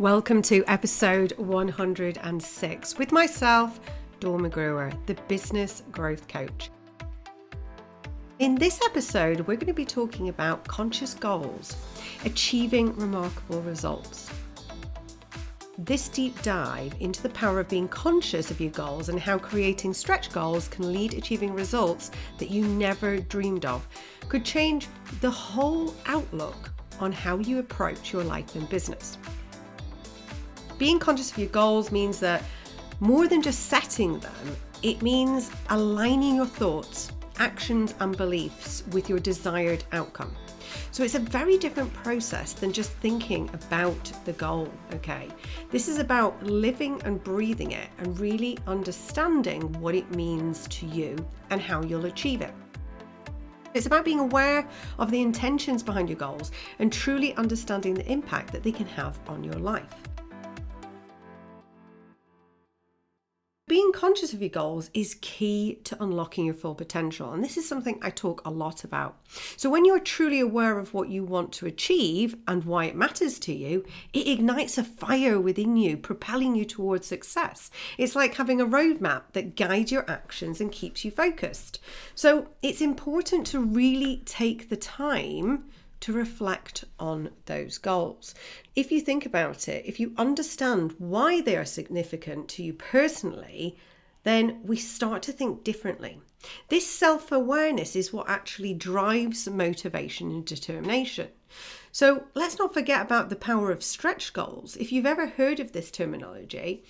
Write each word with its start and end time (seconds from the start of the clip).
Welcome 0.00 0.40
to 0.44 0.64
episode 0.66 1.32
106 1.36 2.96
with 2.96 3.12
myself, 3.12 3.80
Dawn 4.18 4.40
McGruer, 4.40 4.94
the 5.04 5.12
business 5.28 5.82
growth 5.92 6.26
coach. 6.26 6.70
In 8.38 8.54
this 8.54 8.80
episode, 8.86 9.40
we're 9.40 9.56
going 9.56 9.66
to 9.66 9.74
be 9.74 9.84
talking 9.84 10.30
about 10.30 10.66
conscious 10.66 11.12
goals, 11.12 11.76
achieving 12.24 12.96
remarkable 12.96 13.60
results. 13.60 14.30
This 15.76 16.08
deep 16.08 16.40
dive 16.40 16.94
into 17.00 17.22
the 17.22 17.28
power 17.28 17.60
of 17.60 17.68
being 17.68 17.86
conscious 17.88 18.50
of 18.50 18.58
your 18.58 18.70
goals 18.70 19.10
and 19.10 19.20
how 19.20 19.36
creating 19.36 19.92
stretch 19.92 20.32
goals 20.32 20.66
can 20.66 20.94
lead 20.94 21.12
achieving 21.12 21.52
results 21.52 22.10
that 22.38 22.50
you 22.50 22.64
never 22.64 23.18
dreamed 23.18 23.66
of 23.66 23.86
could 24.30 24.46
change 24.46 24.88
the 25.20 25.30
whole 25.30 25.94
outlook 26.06 26.72
on 27.00 27.12
how 27.12 27.36
you 27.36 27.58
approach 27.58 28.14
your 28.14 28.24
life 28.24 28.54
and 28.54 28.66
business 28.70 29.18
being 30.80 30.98
conscious 30.98 31.30
of 31.30 31.36
your 31.36 31.48
goals 31.48 31.92
means 31.92 32.18
that 32.20 32.42
more 33.00 33.28
than 33.28 33.42
just 33.42 33.66
setting 33.66 34.18
them, 34.18 34.56
it 34.82 35.02
means 35.02 35.50
aligning 35.68 36.36
your 36.36 36.46
thoughts, 36.46 37.12
actions, 37.38 37.94
and 38.00 38.16
beliefs 38.16 38.82
with 38.90 39.06
your 39.06 39.18
desired 39.18 39.84
outcome. 39.92 40.34
So 40.90 41.02
it's 41.02 41.16
a 41.16 41.20
very 41.20 41.58
different 41.58 41.92
process 41.92 42.54
than 42.54 42.72
just 42.72 42.92
thinking 42.92 43.50
about 43.52 44.10
the 44.24 44.32
goal, 44.32 44.72
okay? 44.94 45.28
This 45.70 45.86
is 45.86 45.98
about 45.98 46.42
living 46.42 47.02
and 47.04 47.22
breathing 47.22 47.72
it 47.72 47.90
and 47.98 48.18
really 48.18 48.56
understanding 48.66 49.60
what 49.82 49.94
it 49.94 50.10
means 50.14 50.66
to 50.68 50.86
you 50.86 51.14
and 51.50 51.60
how 51.60 51.82
you'll 51.82 52.06
achieve 52.06 52.40
it. 52.40 52.54
It's 53.74 53.86
about 53.86 54.06
being 54.06 54.18
aware 54.18 54.66
of 54.98 55.10
the 55.10 55.20
intentions 55.20 55.82
behind 55.82 56.08
your 56.08 56.18
goals 56.18 56.52
and 56.78 56.90
truly 56.90 57.34
understanding 57.34 57.92
the 57.92 58.10
impact 58.10 58.50
that 58.52 58.62
they 58.62 58.72
can 58.72 58.86
have 58.86 59.18
on 59.28 59.44
your 59.44 59.54
life. 59.54 59.94
Being 63.70 63.92
conscious 63.92 64.32
of 64.32 64.40
your 64.40 64.50
goals 64.50 64.90
is 64.94 65.16
key 65.20 65.78
to 65.84 65.96
unlocking 66.02 66.44
your 66.44 66.54
full 66.54 66.74
potential. 66.74 67.32
And 67.32 67.44
this 67.44 67.56
is 67.56 67.68
something 67.68 68.00
I 68.02 68.10
talk 68.10 68.42
a 68.44 68.50
lot 68.50 68.82
about. 68.82 69.20
So, 69.56 69.70
when 69.70 69.84
you're 69.84 70.00
truly 70.00 70.40
aware 70.40 70.76
of 70.80 70.92
what 70.92 71.08
you 71.08 71.22
want 71.22 71.52
to 71.52 71.66
achieve 71.66 72.34
and 72.48 72.64
why 72.64 72.86
it 72.86 72.96
matters 72.96 73.38
to 73.38 73.54
you, 73.54 73.84
it 74.12 74.26
ignites 74.26 74.76
a 74.76 74.82
fire 74.82 75.38
within 75.38 75.76
you, 75.76 75.96
propelling 75.96 76.56
you 76.56 76.64
towards 76.64 77.06
success. 77.06 77.70
It's 77.96 78.16
like 78.16 78.34
having 78.34 78.60
a 78.60 78.66
roadmap 78.66 79.22
that 79.34 79.54
guides 79.54 79.92
your 79.92 80.04
actions 80.10 80.60
and 80.60 80.72
keeps 80.72 81.04
you 81.04 81.12
focused. 81.12 81.78
So, 82.16 82.48
it's 82.64 82.80
important 82.80 83.46
to 83.48 83.60
really 83.60 84.22
take 84.24 84.68
the 84.68 84.76
time 84.76 85.66
to 86.00 86.12
reflect 86.12 86.84
on 86.98 87.30
those 87.46 87.78
goals. 87.78 88.34
If 88.74 88.90
you 88.90 89.00
think 89.00 89.26
about 89.26 89.68
it, 89.68 89.84
if 89.86 90.00
you 90.00 90.14
understand 90.16 90.94
why 90.98 91.40
they 91.40 91.56
are 91.56 91.64
significant 91.64 92.48
to 92.50 92.62
you 92.62 92.72
personally, 92.72 93.76
then 94.22 94.60
we 94.64 94.76
start 94.76 95.22
to 95.24 95.32
think 95.32 95.64
differently. 95.64 96.20
This 96.68 96.86
self 96.86 97.30
awareness 97.32 97.94
is 97.94 98.12
what 98.12 98.28
actually 98.28 98.74
drives 98.74 99.48
motivation 99.48 100.30
and 100.30 100.44
determination. 100.44 101.28
So 101.92 102.24
let's 102.34 102.58
not 102.58 102.72
forget 102.72 103.02
about 103.02 103.28
the 103.28 103.36
power 103.36 103.70
of 103.70 103.82
stretch 103.82 104.32
goals. 104.32 104.76
If 104.76 104.92
you've 104.92 105.06
ever 105.06 105.26
heard 105.26 105.60
of 105.60 105.72
this 105.72 105.90
terminology, 105.90 106.84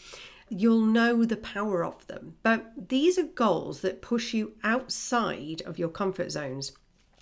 you'll 0.48 0.84
know 0.84 1.24
the 1.24 1.36
power 1.36 1.84
of 1.84 2.06
them. 2.06 2.36
But 2.42 2.88
these 2.88 3.18
are 3.18 3.24
goals 3.24 3.80
that 3.80 4.02
push 4.02 4.34
you 4.34 4.52
outside 4.62 5.62
of 5.62 5.78
your 5.78 5.88
comfort 5.88 6.30
zones 6.30 6.72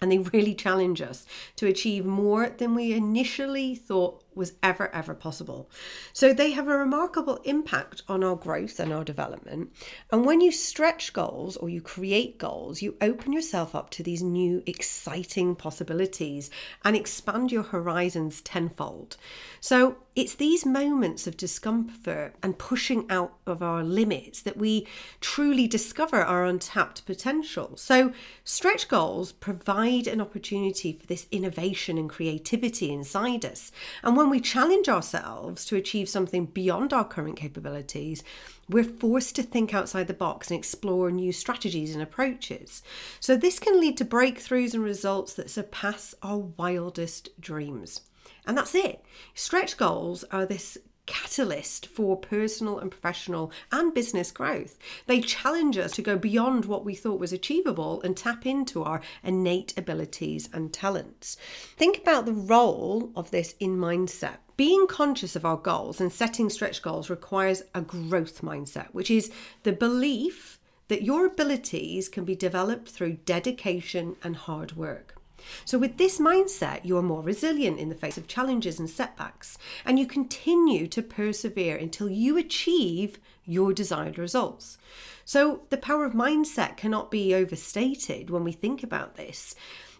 and 0.01 0.13
they 0.13 0.19
really 0.19 0.55
challenge 0.55 1.01
us 1.01 1.27
to 1.57 1.67
achieve 1.67 2.05
more 2.05 2.49
than 2.49 2.75
we 2.75 2.93
initially 2.93 3.75
thought 3.75 4.23
was 4.39 4.55
ever, 4.63 4.95
ever 4.95 5.15
possible. 5.15 5.69
So 6.15 6.33
they 6.33 6.53
have 6.53 6.69
a 6.69 6.79
remarkable 6.79 7.37
impact 7.45 8.03
on 8.09 8.25
our 8.25 8.37
growth 8.37 8.81
and 8.81 8.93
our 8.93 9.05
development. 9.05 9.73
And 10.11 10.25
when 10.25 10.41
you 10.41 10.51
stretch 10.51 11.13
goals 11.13 11.57
or 11.59 11.69
you 11.69 11.83
create 11.83 12.39
goals, 12.39 12.81
you 12.81 12.97
open 13.03 13.33
yourself 13.33 13.75
up 13.75 13.91
to 13.91 14.03
these 14.03 14.23
new, 14.23 14.63
exciting 14.65 15.57
possibilities 15.57 16.51
and 16.85 16.97
expand 16.97 17.53
your 17.53 17.65
horizons 17.65 18.41
tenfold. 18.41 19.17
So 19.61 19.97
it's 20.15 20.35
these 20.35 20.67
moments 20.67 21.27
of 21.27 21.37
discomfort 21.37 22.35
and 22.43 22.59
pushing 22.59 23.09
out 23.09 23.35
of 23.47 23.63
our 23.63 23.85
limits 23.85 24.43
that 24.43 24.57
we 24.57 24.87
truly 25.21 25.69
discover 25.69 26.23
our 26.23 26.45
untapped 26.45 27.07
potential. 27.07 27.77
So 27.77 28.13
stretch 28.43 28.89
goals 28.89 29.31
provide 29.31 30.07
an 30.07 30.21
opportunity 30.21 30.93
for 30.93 31.07
this 31.07 31.27
innovation 31.31 31.99
and 31.99 32.11
creativity 32.11 32.93
inside 32.93 33.45
us. 33.45 33.71
And 34.03 34.17
when 34.17 34.28
when 34.29 34.37
we 34.37 34.43
challenge 34.43 34.91
ourselves 34.91 35.65
to 35.65 35.77
achieve 35.77 36.07
something 36.07 36.45
beyond 36.45 36.93
our 36.93 37.03
current 37.03 37.39
capabilities, 37.39 38.23
we're 38.69 38.85
forced 38.85 39.35
to 39.37 39.43
think 39.43 39.73
outside 39.73 40.07
the 40.07 40.13
box 40.13 40.51
and 40.51 40.59
explore 40.59 41.11
new 41.11 41.33
strategies 41.33 41.95
and 41.95 42.03
approaches. 42.03 42.83
So, 43.21 43.39
this 43.39 43.59
can 43.59 43.81
lead 43.81 43.97
to 43.97 44.05
breakthroughs 44.05 44.75
and 44.75 44.85
results 44.85 45.33
that 45.33 45.49
surpass 45.49 46.15
our 46.23 46.37
wildest 46.37 47.41
dreams. 47.41 48.03
And 48.47 48.59
that's 48.59 48.75
it. 48.75 49.03
Stretch 49.33 49.79
goals 49.79 50.25
are 50.25 50.45
this 50.45 50.77
catalyst 51.09 51.87
for 51.87 52.17
personal 52.17 52.79
and 52.79 52.91
professional 52.91 53.51
and 53.73 53.93
business 53.95 54.31
growth. 54.31 54.79
They 55.07 55.21
challenge 55.21 55.79
us 55.79 55.93
to 55.93 56.03
go 56.03 56.17
beyond 56.17 56.67
what 56.67 56.85
we 56.85 56.95
thought 56.95 57.19
was 57.19 57.33
achievable 57.33 58.01
and 58.03 58.17
tap 58.17 58.47
into 58.47 58.85
our 58.85 59.01
innate 59.25 59.77
abilities 59.77 60.49
and 60.53 60.73
talents. 60.73 61.37
Think 61.77 61.99
about 61.99 62.27
the 62.27 62.33
role 62.35 63.11
of 63.17 63.31
this 63.31 63.55
in 63.59 63.79
mindset. 63.79 64.37
Being 64.59 64.87
conscious 64.87 65.35
of 65.35 65.45
our 65.45 65.57
goals 65.57 66.01
and 66.01 66.13
setting 66.13 66.51
stretch 66.51 66.83
goals 66.83 67.09
requires 67.09 67.63
a 67.75 67.81
growth 67.81 68.43
mindset, 68.43 68.89
which 68.93 69.11
is 69.11 69.33
the 69.63 69.73
belief 69.73 70.61
that 70.89 71.03
your 71.03 71.27
abilities 71.27 72.09
can 72.09 72.25
be 72.25 72.35
developed 72.35 72.89
through 72.89 73.19
dedication 73.25 74.17
and 74.23 74.37
hard 74.37 74.77
work. 74.77 75.18
So, 75.65 75.79
with 75.79 75.97
this 75.97 76.19
mindset, 76.19 76.81
you're 76.85 77.03
more 77.03 77.23
resilient 77.23 77.79
in 77.79 77.89
the 77.89 77.95
face 77.95 78.19
of 78.19 78.27
challenges 78.27 78.79
and 78.79 78.89
setbacks, 78.89 79.59
and 79.85 79.99
you 79.99 80.07
continue 80.07 80.87
to 80.89 81.03
persevere 81.03 81.77
until 81.77 82.09
you 82.09 82.37
achieve 82.37 83.19
your 83.45 83.73
desired 83.73 84.19
results. 84.19 84.79
So, 85.25 85.63
the 85.71 85.77
power 85.77 86.05
of 86.05 86.13
mindset 86.13 86.77
cannot 86.77 87.11
be 87.11 87.35
overstated 87.35 88.31
when 88.31 88.45
we 88.45 88.53
think 88.53 88.83
about 88.83 89.17
this. 89.17 89.55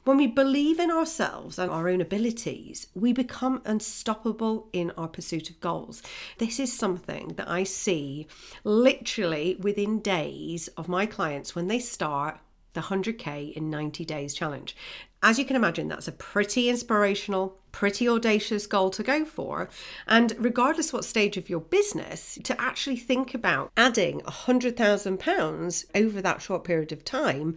When 0.05 0.17
we 0.17 0.27
believe 0.27 0.81
in 0.81 0.91
ourselves 0.91 1.59
and 1.59 1.71
our 1.71 1.87
own 1.87 2.01
abilities, 2.01 2.87
we 2.95 3.13
become 3.13 3.61
unstoppable 3.67 4.71
in 4.73 4.91
our 4.93 5.07
pursuit 5.07 5.51
of 5.51 5.61
goals. 5.61 6.03
This 6.39 6.59
is 6.59 6.73
something 6.73 7.35
that 7.37 7.47
I 7.47 7.65
see 7.65 8.27
literally 8.65 9.59
within 9.61 10.01
days 10.01 10.69
of 10.79 10.89
my 10.89 11.05
clients 11.05 11.55
when 11.55 11.67
they 11.67 11.79
start 11.79 12.41
the 12.73 12.81
100K 12.81 13.53
in 13.53 13.69
90 13.69 14.05
days 14.07 14.33
challenge. 14.33 14.77
As 15.21 15.39
you 15.39 15.45
can 15.45 15.57
imagine, 15.57 15.89
that's 15.89 16.07
a 16.07 16.13
pretty 16.13 16.69
inspirational, 16.69 17.59
pretty 17.73 18.09
audacious 18.09 18.69
goal 18.69 18.91
to 18.91 19.03
go 19.03 19.25
for. 19.25 19.69
And 20.07 20.35
regardless 20.39 20.93
what 20.93 21.05
stage 21.05 21.37
of 21.37 21.51
your 21.51 21.61
business, 21.61 22.39
to 22.45 22.61
actually 22.61 22.97
think 22.97 23.35
about 23.35 23.73
adding 23.77 24.21
£100,000 24.21 25.85
over 25.95 26.23
that 26.23 26.43
short 26.43 26.63
period 26.63 26.93
of 26.93 27.05
time 27.05 27.57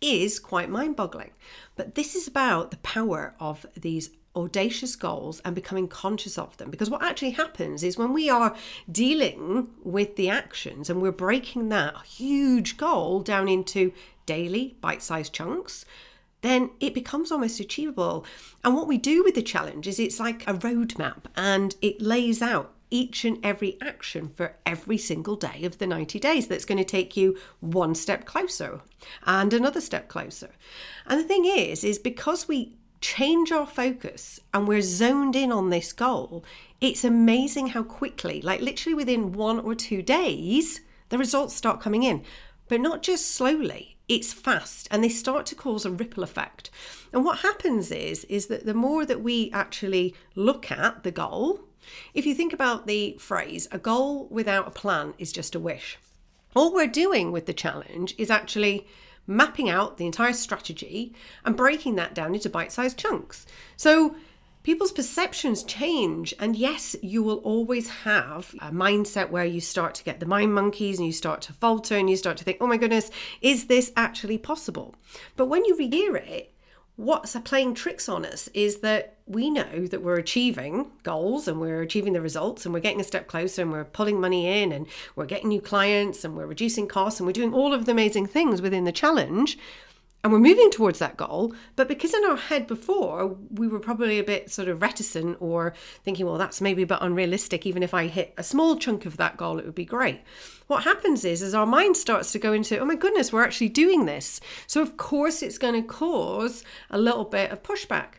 is 0.00 0.40
quite 0.40 0.70
mind 0.70 0.96
boggling. 0.96 1.32
But 1.76 1.96
this 1.96 2.14
is 2.14 2.26
about 2.26 2.70
the 2.70 2.78
power 2.78 3.34
of 3.38 3.66
these 3.76 4.10
audacious 4.34 4.96
goals 4.96 5.40
and 5.44 5.54
becoming 5.54 5.88
conscious 5.88 6.38
of 6.38 6.56
them. 6.56 6.70
Because 6.70 6.88
what 6.88 7.02
actually 7.02 7.32
happens 7.32 7.82
is 7.82 7.98
when 7.98 8.14
we 8.14 8.30
are 8.30 8.56
dealing 8.90 9.68
with 9.84 10.16
the 10.16 10.30
actions 10.30 10.88
and 10.88 11.02
we're 11.02 11.12
breaking 11.12 11.68
that 11.68 11.94
huge 12.06 12.78
goal 12.78 13.20
down 13.20 13.48
into 13.48 13.92
daily 14.24 14.76
bite 14.80 15.02
sized 15.02 15.34
chunks, 15.34 15.84
then 16.42 16.70
it 16.80 16.94
becomes 16.94 17.32
almost 17.32 17.60
achievable. 17.60 18.26
And 18.62 18.74
what 18.74 18.88
we 18.88 18.98
do 18.98 19.24
with 19.24 19.34
the 19.34 19.42
challenge 19.42 19.88
is 19.88 19.98
it's 19.98 20.20
like 20.20 20.46
a 20.46 20.54
roadmap 20.54 21.24
and 21.36 21.74
it 21.80 22.00
lays 22.00 22.42
out 22.42 22.74
each 22.90 23.24
and 23.24 23.38
every 23.42 23.78
action 23.80 24.28
for 24.28 24.54
every 24.66 24.98
single 24.98 25.34
day 25.34 25.64
of 25.64 25.78
the 25.78 25.86
90 25.86 26.18
days 26.18 26.46
that's 26.46 26.66
going 26.66 26.78
to 26.78 26.84
take 26.84 27.16
you 27.16 27.38
one 27.60 27.94
step 27.94 28.26
closer 28.26 28.82
and 29.24 29.54
another 29.54 29.80
step 29.80 30.08
closer. 30.08 30.50
And 31.06 31.18
the 31.18 31.24
thing 31.24 31.46
is 31.46 31.82
is 31.82 31.98
because 31.98 32.46
we 32.46 32.76
change 33.00 33.50
our 33.50 33.66
focus 33.66 34.40
and 34.52 34.68
we're 34.68 34.82
zoned 34.82 35.34
in 35.34 35.50
on 35.50 35.70
this 35.70 35.92
goal, 35.92 36.44
it's 36.80 37.04
amazing 37.04 37.68
how 37.68 37.82
quickly, 37.82 38.42
like 38.42 38.60
literally 38.60 38.94
within 38.94 39.32
one 39.32 39.58
or 39.58 39.74
two 39.74 40.02
days, 40.02 40.82
the 41.08 41.18
results 41.18 41.54
start 41.54 41.80
coming 41.80 42.02
in. 42.02 42.22
But 42.68 42.80
not 42.80 43.02
just 43.02 43.34
slowly, 43.34 43.91
it's 44.12 44.34
fast 44.34 44.86
and 44.90 45.02
they 45.02 45.08
start 45.08 45.46
to 45.46 45.54
cause 45.54 45.86
a 45.86 45.90
ripple 45.90 46.22
effect. 46.22 46.68
And 47.14 47.24
what 47.24 47.38
happens 47.38 47.90
is 47.90 48.24
is 48.24 48.48
that 48.48 48.66
the 48.66 48.74
more 48.74 49.06
that 49.06 49.22
we 49.22 49.50
actually 49.52 50.14
look 50.34 50.70
at 50.70 51.02
the 51.02 51.10
goal, 51.10 51.60
if 52.12 52.26
you 52.26 52.34
think 52.34 52.52
about 52.52 52.86
the 52.86 53.16
phrase 53.18 53.66
a 53.72 53.78
goal 53.78 54.28
without 54.30 54.68
a 54.68 54.70
plan 54.70 55.14
is 55.18 55.32
just 55.32 55.54
a 55.54 55.60
wish. 55.60 55.98
All 56.54 56.74
we're 56.74 56.86
doing 56.86 57.32
with 57.32 57.46
the 57.46 57.54
challenge 57.54 58.14
is 58.18 58.30
actually 58.30 58.86
mapping 59.26 59.70
out 59.70 59.96
the 59.96 60.04
entire 60.04 60.34
strategy 60.34 61.14
and 61.42 61.56
breaking 61.56 61.94
that 61.94 62.14
down 62.14 62.34
into 62.34 62.50
bite-sized 62.50 62.98
chunks. 62.98 63.46
So 63.78 64.16
people's 64.62 64.92
perceptions 64.92 65.64
change. 65.64 66.34
And 66.38 66.56
yes, 66.56 66.96
you 67.02 67.22
will 67.22 67.38
always 67.38 67.88
have 67.88 68.54
a 68.60 68.70
mindset 68.70 69.30
where 69.30 69.44
you 69.44 69.60
start 69.60 69.94
to 69.96 70.04
get 70.04 70.20
the 70.20 70.26
mind 70.26 70.54
monkeys 70.54 70.98
and 70.98 71.06
you 71.06 71.12
start 71.12 71.42
to 71.42 71.52
falter 71.52 71.96
and 71.96 72.08
you 72.08 72.16
start 72.16 72.36
to 72.38 72.44
think, 72.44 72.58
oh 72.60 72.66
my 72.66 72.76
goodness, 72.76 73.10
is 73.40 73.66
this 73.66 73.92
actually 73.96 74.38
possible? 74.38 74.94
But 75.36 75.46
when 75.46 75.64
you 75.64 75.76
rehear 75.76 76.16
it, 76.16 76.52
what's 76.96 77.34
playing 77.40 77.74
tricks 77.74 78.08
on 78.08 78.24
us 78.24 78.48
is 78.54 78.78
that 78.78 79.16
we 79.26 79.48
know 79.48 79.86
that 79.86 80.02
we're 80.02 80.18
achieving 80.18 80.90
goals 81.02 81.48
and 81.48 81.58
we're 81.60 81.80
achieving 81.80 82.12
the 82.12 82.20
results 82.20 82.64
and 82.64 82.74
we're 82.74 82.80
getting 82.80 83.00
a 83.00 83.04
step 83.04 83.26
closer 83.28 83.62
and 83.62 83.72
we're 83.72 83.84
pulling 83.84 84.20
money 84.20 84.62
in 84.62 84.72
and 84.72 84.86
we're 85.16 85.24
getting 85.24 85.48
new 85.48 85.60
clients 85.60 86.24
and 86.24 86.36
we're 86.36 86.46
reducing 86.46 86.86
costs 86.86 87.18
and 87.18 87.26
we're 87.26 87.32
doing 87.32 87.54
all 87.54 87.72
of 87.72 87.86
the 87.86 87.92
amazing 87.92 88.26
things 88.26 88.60
within 88.60 88.84
the 88.84 88.92
challenge 88.92 89.58
and 90.24 90.32
we're 90.32 90.38
moving 90.38 90.70
towards 90.70 91.00
that 91.00 91.16
goal. 91.16 91.54
But 91.74 91.88
because 91.88 92.14
in 92.14 92.24
our 92.24 92.36
head 92.36 92.66
before 92.66 93.36
we 93.50 93.66
were 93.66 93.80
probably 93.80 94.18
a 94.18 94.24
bit 94.24 94.50
sort 94.50 94.68
of 94.68 94.80
reticent 94.80 95.36
or 95.40 95.74
thinking 96.04 96.26
well 96.26 96.38
that's 96.38 96.60
maybe 96.60 96.82
a 96.82 96.86
bit 96.86 96.98
unrealistic. 97.00 97.66
Even 97.66 97.82
if 97.82 97.94
i 97.94 98.06
hit 98.06 98.34
a 98.36 98.42
small 98.44 98.76
chunk 98.76 99.04
of 99.06 99.16
that 99.16 99.36
goal 99.36 99.58
it 99.58 99.64
would 99.64 99.74
be 99.74 99.84
great. 99.84 100.20
What 100.68 100.84
happens 100.84 101.24
is 101.24 101.42
as 101.42 101.54
our 101.54 101.66
mind 101.66 101.96
starts 101.96 102.32
to 102.32 102.38
go 102.38 102.52
into 102.52 102.78
oh 102.78 102.84
my 102.84 102.94
goodness 102.94 103.32
we're 103.32 103.44
actually 103.44 103.70
doing 103.70 104.06
this. 104.06 104.40
So 104.66 104.80
of 104.80 104.96
course 104.96 105.42
it's 105.42 105.58
going 105.58 105.74
to 105.74 105.86
cause 105.86 106.64
a 106.90 106.98
little 106.98 107.24
bit 107.24 107.50
of 107.50 107.62
pushback. 107.62 108.14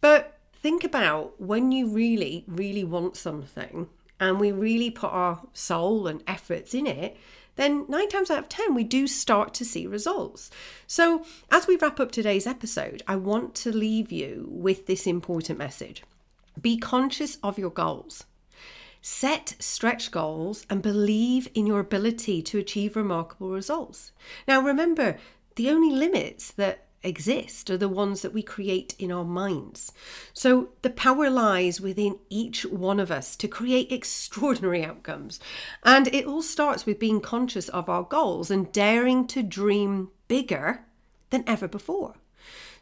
But 0.00 0.38
think 0.52 0.82
about 0.82 1.40
when 1.40 1.72
you 1.72 1.88
really 1.88 2.44
really 2.48 2.84
want 2.84 3.16
something 3.16 3.88
and 4.28 4.40
we 4.40 4.52
really 4.52 4.90
put 4.90 5.10
our 5.10 5.40
soul 5.52 6.06
and 6.06 6.22
efforts 6.26 6.74
in 6.74 6.86
it 6.86 7.16
then 7.56 7.84
nine 7.88 8.08
times 8.08 8.30
out 8.30 8.38
of 8.38 8.48
10, 8.48 8.74
we 8.74 8.84
do 8.84 9.06
start 9.06 9.54
to 9.54 9.64
see 9.64 9.86
results. 9.86 10.50
So, 10.86 11.24
as 11.50 11.66
we 11.66 11.76
wrap 11.76 12.00
up 12.00 12.10
today's 12.10 12.46
episode, 12.46 13.02
I 13.06 13.16
want 13.16 13.54
to 13.56 13.72
leave 13.72 14.10
you 14.10 14.46
with 14.50 14.86
this 14.86 15.06
important 15.06 15.58
message 15.58 16.02
be 16.60 16.76
conscious 16.76 17.36
of 17.42 17.58
your 17.58 17.70
goals. 17.70 18.24
Set 19.02 19.54
stretch 19.58 20.10
goals 20.10 20.64
and 20.70 20.80
believe 20.80 21.48
in 21.54 21.66
your 21.66 21.80
ability 21.80 22.40
to 22.42 22.58
achieve 22.58 22.96
remarkable 22.96 23.50
results. 23.50 24.12
Now, 24.48 24.60
remember, 24.60 25.18
the 25.56 25.68
only 25.68 25.94
limits 25.94 26.52
that 26.52 26.86
exist 27.04 27.70
are 27.70 27.76
the 27.76 27.88
ones 27.88 28.22
that 28.22 28.32
we 28.32 28.42
create 28.42 28.94
in 28.98 29.12
our 29.12 29.24
minds. 29.24 29.92
So 30.32 30.70
the 30.82 30.90
power 30.90 31.30
lies 31.30 31.80
within 31.80 32.18
each 32.30 32.64
one 32.64 32.98
of 32.98 33.10
us 33.10 33.36
to 33.36 33.48
create 33.48 33.92
extraordinary 33.92 34.84
outcomes. 34.84 35.38
And 35.82 36.08
it 36.08 36.26
all 36.26 36.42
starts 36.42 36.86
with 36.86 36.98
being 36.98 37.20
conscious 37.20 37.68
of 37.68 37.88
our 37.88 38.02
goals 38.02 38.50
and 38.50 38.72
daring 38.72 39.26
to 39.28 39.42
dream 39.42 40.10
bigger 40.28 40.84
than 41.30 41.44
ever 41.46 41.68
before. 41.68 42.14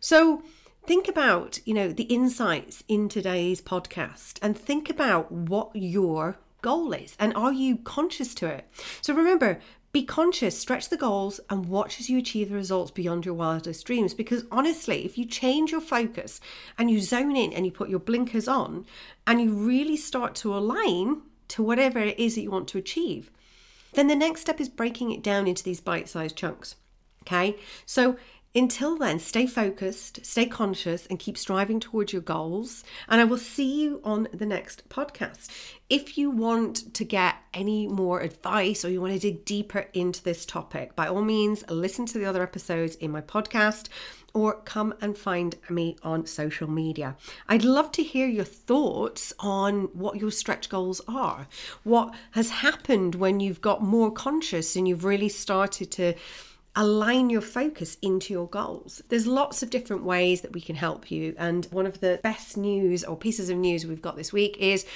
So 0.00 0.42
think 0.86 1.08
about, 1.08 1.58
you 1.64 1.74
know, 1.74 1.92
the 1.92 2.04
insights 2.04 2.82
in 2.88 3.08
today's 3.08 3.60
podcast 3.60 4.38
and 4.42 4.56
think 4.56 4.90
about 4.90 5.30
what 5.30 5.70
your 5.74 6.38
goal 6.60 6.92
is 6.92 7.16
and 7.18 7.34
are 7.34 7.52
you 7.52 7.76
conscious 7.76 8.34
to 8.36 8.46
it? 8.46 8.68
So 9.00 9.14
remember, 9.14 9.60
be 9.92 10.02
conscious, 10.02 10.58
stretch 10.58 10.88
the 10.88 10.96
goals, 10.96 11.38
and 11.50 11.66
watch 11.66 12.00
as 12.00 12.08
you 12.08 12.16
achieve 12.16 12.48
the 12.48 12.54
results 12.54 12.90
beyond 12.90 13.26
your 13.26 13.34
wildest 13.34 13.86
dreams. 13.86 14.14
Because 14.14 14.44
honestly, 14.50 15.04
if 15.04 15.18
you 15.18 15.26
change 15.26 15.70
your 15.70 15.82
focus 15.82 16.40
and 16.78 16.90
you 16.90 16.98
zone 17.00 17.36
in 17.36 17.52
and 17.52 17.66
you 17.66 17.72
put 17.72 17.90
your 17.90 17.98
blinkers 17.98 18.48
on 18.48 18.86
and 19.26 19.40
you 19.40 19.52
really 19.52 19.96
start 19.96 20.34
to 20.36 20.56
align 20.56 21.20
to 21.48 21.62
whatever 21.62 21.98
it 21.98 22.18
is 22.18 22.34
that 22.34 22.40
you 22.40 22.50
want 22.50 22.68
to 22.68 22.78
achieve, 22.78 23.30
then 23.92 24.06
the 24.06 24.16
next 24.16 24.40
step 24.40 24.60
is 24.60 24.70
breaking 24.70 25.12
it 25.12 25.22
down 25.22 25.46
into 25.46 25.62
these 25.62 25.80
bite 25.80 26.08
sized 26.08 26.36
chunks. 26.36 26.76
Okay, 27.22 27.56
so 27.84 28.16
until 28.54 28.98
then, 28.98 29.18
stay 29.18 29.46
focused, 29.46 30.26
stay 30.26 30.44
conscious, 30.44 31.06
and 31.06 31.18
keep 31.18 31.38
striving 31.38 31.80
towards 31.80 32.12
your 32.12 32.20
goals. 32.20 32.84
And 33.08 33.18
I 33.18 33.24
will 33.24 33.38
see 33.38 33.82
you 33.82 34.02
on 34.04 34.28
the 34.32 34.44
next 34.44 34.86
podcast. 34.90 35.48
If 35.88 36.18
you 36.18 36.30
want 36.30 36.92
to 36.94 37.04
get 37.04 37.36
any 37.54 37.88
more 37.88 38.20
advice 38.20 38.84
or 38.84 38.90
you 38.90 39.00
want 39.00 39.14
to 39.14 39.18
dig 39.18 39.46
deeper 39.46 39.86
into 39.94 40.22
this 40.22 40.44
topic, 40.44 40.94
by 40.94 41.06
all 41.06 41.22
means, 41.22 41.64
listen 41.70 42.04
to 42.06 42.18
the 42.18 42.26
other 42.26 42.42
episodes 42.42 42.94
in 42.96 43.10
my 43.10 43.22
podcast 43.22 43.88
or 44.34 44.54
come 44.62 44.94
and 45.00 45.16
find 45.16 45.56
me 45.70 45.96
on 46.02 46.26
social 46.26 46.68
media. 46.68 47.16
I'd 47.48 47.64
love 47.64 47.90
to 47.92 48.02
hear 48.02 48.26
your 48.26 48.44
thoughts 48.44 49.32
on 49.38 49.84
what 49.94 50.20
your 50.20 50.30
stretch 50.30 50.68
goals 50.68 51.00
are. 51.08 51.48
What 51.84 52.14
has 52.32 52.50
happened 52.50 53.14
when 53.14 53.40
you've 53.40 53.60
got 53.60 53.82
more 53.82 54.10
conscious 54.10 54.76
and 54.76 54.86
you've 54.86 55.04
really 55.04 55.28
started 55.28 55.90
to 55.92 56.14
align 56.74 57.28
your 57.30 57.40
focus 57.40 57.96
into 58.00 58.32
your 58.32 58.48
goals. 58.48 59.02
There's 59.08 59.26
lots 59.26 59.62
of 59.62 59.70
different 59.70 60.04
ways 60.04 60.40
that 60.40 60.52
we 60.52 60.60
can 60.60 60.76
help 60.76 61.10
you. 61.10 61.34
And 61.38 61.66
one 61.66 61.86
of 61.86 62.00
the 62.00 62.20
best 62.22 62.56
news 62.56 63.04
or 63.04 63.16
pieces 63.16 63.50
of 63.50 63.58
news 63.58 63.86
we've 63.86 64.02
got 64.02 64.16
this 64.16 64.32
week 64.32 64.56
is 64.58 64.86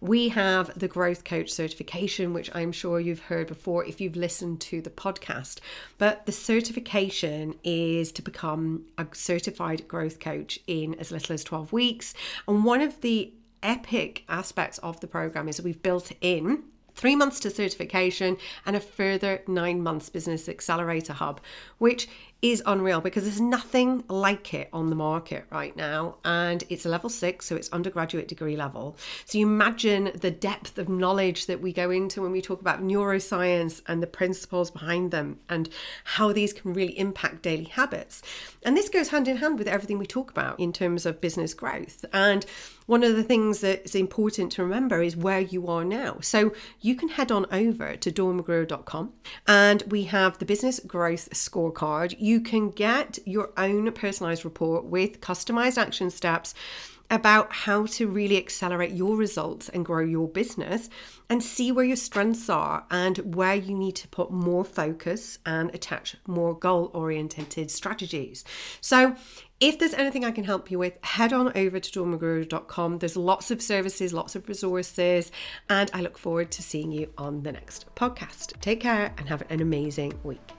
we 0.00 0.28
have 0.28 0.78
the 0.78 0.88
Growth 0.88 1.24
Coach 1.24 1.50
certification, 1.50 2.32
which 2.32 2.50
I'm 2.54 2.72
sure 2.72 3.00
you've 3.00 3.18
heard 3.18 3.48
before 3.48 3.84
if 3.84 4.00
you've 4.00 4.16
listened 4.16 4.60
to 4.62 4.80
the 4.80 4.90
podcast. 4.90 5.58
But 5.98 6.24
the 6.24 6.32
certification 6.32 7.56
is 7.64 8.12
to 8.12 8.22
become 8.22 8.86
a 8.96 9.06
certified 9.12 9.88
growth 9.88 10.20
coach 10.20 10.60
in 10.66 10.94
as 10.94 11.10
little 11.10 11.34
as 11.34 11.42
12 11.44 11.72
weeks. 11.72 12.14
And 12.46 12.64
one 12.64 12.80
of 12.80 13.00
the 13.00 13.32
epic 13.62 14.24
aspects 14.28 14.78
of 14.78 15.00
the 15.00 15.08
program 15.08 15.48
is 15.48 15.56
that 15.56 15.64
we've 15.64 15.82
built 15.82 16.12
in 16.20 16.62
three 16.98 17.14
months 17.14 17.38
to 17.38 17.48
certification, 17.48 18.36
and 18.66 18.74
a 18.74 18.80
further 18.80 19.42
nine 19.46 19.80
months 19.80 20.08
business 20.08 20.48
accelerator 20.48 21.12
hub, 21.12 21.40
which 21.78 22.08
is 22.40 22.62
unreal 22.66 23.00
because 23.00 23.24
there's 23.24 23.40
nothing 23.40 24.04
like 24.08 24.54
it 24.54 24.68
on 24.72 24.90
the 24.90 24.96
market 24.96 25.44
right 25.50 25.76
now. 25.76 26.16
And 26.24 26.62
it's 26.68 26.86
a 26.86 26.88
level 26.88 27.10
six, 27.10 27.46
so 27.46 27.56
it's 27.56 27.68
undergraduate 27.70 28.28
degree 28.28 28.56
level. 28.56 28.96
So 29.24 29.38
you 29.38 29.46
imagine 29.46 30.12
the 30.14 30.30
depth 30.30 30.78
of 30.78 30.88
knowledge 30.88 31.46
that 31.46 31.60
we 31.60 31.72
go 31.72 31.90
into 31.90 32.22
when 32.22 32.30
we 32.30 32.40
talk 32.40 32.60
about 32.60 32.80
neuroscience 32.80 33.82
and 33.86 34.00
the 34.00 34.06
principles 34.06 34.70
behind 34.70 35.10
them 35.10 35.40
and 35.48 35.68
how 36.04 36.32
these 36.32 36.52
can 36.52 36.74
really 36.74 36.96
impact 36.96 37.42
daily 37.42 37.64
habits. 37.64 38.22
And 38.62 38.76
this 38.76 38.88
goes 38.88 39.08
hand 39.08 39.26
in 39.26 39.38
hand 39.38 39.58
with 39.58 39.66
everything 39.66 39.98
we 39.98 40.06
talk 40.06 40.30
about 40.30 40.60
in 40.60 40.72
terms 40.72 41.06
of 41.06 41.20
business 41.20 41.54
growth. 41.54 42.04
And 42.12 42.46
one 42.88 43.04
of 43.04 43.16
the 43.16 43.22
things 43.22 43.60
that's 43.60 43.94
important 43.94 44.50
to 44.52 44.62
remember 44.62 45.02
is 45.02 45.14
where 45.14 45.40
you 45.40 45.66
are 45.66 45.84
now. 45.84 46.16
So 46.22 46.54
you 46.80 46.94
can 46.94 47.10
head 47.10 47.30
on 47.30 47.44
over 47.52 47.96
to 47.96 48.10
dawnmcgruer.com 48.10 49.12
and 49.46 49.82
we 49.88 50.04
have 50.04 50.38
the 50.38 50.46
business 50.46 50.80
growth 50.80 51.28
scorecard 51.30 52.18
can 52.40 52.70
get 52.70 53.18
your 53.24 53.50
own 53.56 53.90
personalized 53.92 54.44
report 54.44 54.84
with 54.84 55.20
customized 55.20 55.78
action 55.78 56.10
steps 56.10 56.54
about 57.10 57.52
how 57.52 57.86
to 57.86 58.06
really 58.06 58.36
accelerate 58.36 58.92
your 58.92 59.16
results 59.16 59.68
and 59.68 59.84
grow 59.84 60.04
your 60.04 60.28
business 60.28 60.90
and 61.30 61.42
see 61.42 61.72
where 61.72 61.84
your 61.84 61.96
strengths 61.96 62.48
are 62.48 62.84
and 62.90 63.34
where 63.34 63.54
you 63.54 63.74
need 63.74 63.96
to 63.96 64.08
put 64.08 64.30
more 64.30 64.64
focus 64.64 65.38
and 65.46 65.74
attach 65.74 66.16
more 66.26 66.54
goal 66.58 66.90
oriented 66.92 67.70
strategies. 67.70 68.44
So, 68.80 69.14
if 69.60 69.78
there's 69.78 69.94
anything 69.94 70.24
I 70.24 70.30
can 70.30 70.44
help 70.44 70.70
you 70.70 70.78
with, 70.78 70.92
head 71.02 71.32
on 71.32 71.50
over 71.56 71.80
to 71.80 71.90
dawnmcgruer.com. 71.90 72.98
There's 72.98 73.16
lots 73.16 73.50
of 73.50 73.60
services, 73.60 74.12
lots 74.12 74.36
of 74.36 74.48
resources, 74.48 75.32
and 75.68 75.90
I 75.92 76.00
look 76.00 76.16
forward 76.16 76.52
to 76.52 76.62
seeing 76.62 76.92
you 76.92 77.12
on 77.18 77.42
the 77.42 77.50
next 77.50 77.92
podcast. 77.96 78.60
Take 78.60 78.80
care 78.80 79.12
and 79.18 79.28
have 79.28 79.42
an 79.50 79.60
amazing 79.60 80.16
week. 80.22 80.52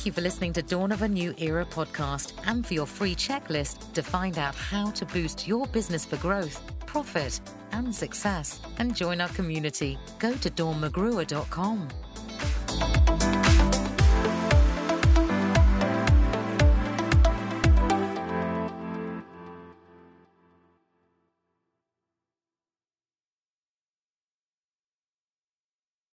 Thank 0.00 0.06
you 0.06 0.12
for 0.12 0.22
listening 0.22 0.54
to 0.54 0.62
Dawn 0.62 0.92
of 0.92 1.02
a 1.02 1.08
New 1.08 1.34
Era 1.36 1.66
podcast 1.66 2.32
and 2.46 2.66
for 2.66 2.72
your 2.72 2.86
free 2.86 3.14
checklist 3.14 3.92
to 3.92 4.02
find 4.02 4.38
out 4.38 4.54
how 4.54 4.90
to 4.92 5.04
boost 5.04 5.46
your 5.46 5.66
business 5.66 6.06
for 6.06 6.16
growth, 6.16 6.58
profit, 6.86 7.38
and 7.72 7.94
success. 7.94 8.62
And 8.78 8.96
join 8.96 9.20
our 9.20 9.28
community. 9.28 9.98
Go 10.18 10.32
to 10.36 10.48
dawnmcgruer.com. 10.48 11.88